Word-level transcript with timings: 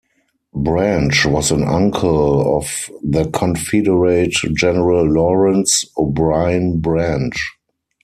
Branch 0.55 1.27
was 1.27 1.51
an 1.51 1.61
uncle 1.61 2.57
of 2.57 2.89
the 3.03 3.29
Confederate 3.29 4.31
General 4.55 5.03
Lawrence 5.05 5.85
O'Bryan 5.95 6.79
Branch. 6.79 7.39